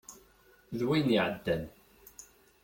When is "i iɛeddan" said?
1.11-1.63